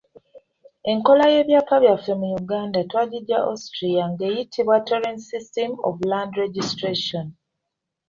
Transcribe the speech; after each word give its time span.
Enkola 0.91 1.23
y’ebyapa 1.33 1.75
byaffe 1.83 2.11
mu 2.21 2.27
Uganda 2.41 2.77
twagiggya 2.89 3.37
Australia 3.51 4.03
nga 4.11 4.23
eyitibwa 4.29 4.75
"Torrens 4.87 5.23
system 5.31 5.71
of 5.87 5.93
land 6.11 6.31
registration". 6.43 7.25